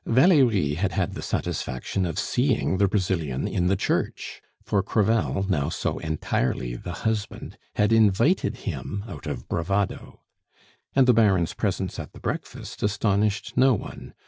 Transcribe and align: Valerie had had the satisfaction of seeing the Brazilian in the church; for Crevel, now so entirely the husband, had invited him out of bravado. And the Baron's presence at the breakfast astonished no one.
Valerie 0.07 0.73
had 0.73 0.93
had 0.93 1.13
the 1.13 1.21
satisfaction 1.21 2.07
of 2.07 2.17
seeing 2.17 2.79
the 2.79 2.87
Brazilian 2.87 3.47
in 3.47 3.67
the 3.67 3.75
church; 3.75 4.41
for 4.63 4.81
Crevel, 4.81 5.43
now 5.47 5.69
so 5.69 5.99
entirely 5.99 6.75
the 6.75 6.91
husband, 7.05 7.55
had 7.75 7.93
invited 7.93 8.57
him 8.65 9.03
out 9.07 9.27
of 9.27 9.47
bravado. 9.47 10.21
And 10.95 11.05
the 11.05 11.13
Baron's 11.13 11.53
presence 11.53 11.99
at 11.99 12.13
the 12.13 12.19
breakfast 12.19 12.81
astonished 12.81 13.55
no 13.55 13.75
one. 13.75 14.15